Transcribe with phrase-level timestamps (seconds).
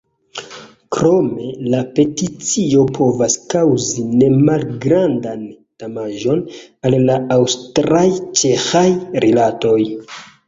[0.95, 5.43] Krome la peticio povas kaŭzi nemalgrandan
[5.83, 6.41] damaĝon
[6.91, 8.87] al la aŭstraj-ĉeĥaj
[9.27, 9.79] rilatoj.